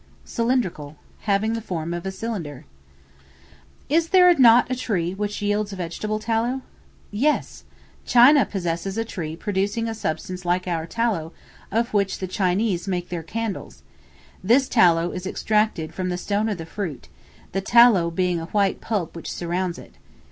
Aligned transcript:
Cylindrical, 0.25 0.95
having 1.29 1.53
the 1.53 1.61
form 1.61 1.93
of 1.93 2.07
a 2.07 2.11
cylinder. 2.11 2.65
Is 3.87 4.07
there 4.09 4.33
not 4.35 4.71
a 4.71 4.75
tree 4.75 5.13
which 5.13 5.43
yields 5.43 5.71
a 5.73 5.75
vegetable 5.75 6.17
Tallow? 6.17 6.63
Yes; 7.11 7.65
China 8.03 8.43
possesses 8.47 8.97
a 8.97 9.05
tree 9.05 9.35
producing 9.35 9.87
a 9.87 9.93
substance 9.93 10.43
like 10.43 10.65
our 10.67 10.87
tallow, 10.87 11.33
of 11.71 11.93
which 11.93 12.17
the 12.17 12.25
Chinese 12.25 12.87
make 12.87 13.09
their 13.09 13.21
candles; 13.21 13.83
this 14.43 14.67
tallow 14.67 15.11
is 15.11 15.27
extracted 15.27 15.93
from 15.93 16.09
the 16.09 16.17
stone 16.17 16.49
of 16.49 16.57
the 16.57 16.65
fruit, 16.65 17.07
the 17.51 17.61
tallow 17.61 18.09
being 18.09 18.39
a 18.39 18.45
white 18.47 18.81
pulp 18.81 19.15
which 19.15 19.31
surrounds 19.31 19.77
it. 19.77 19.93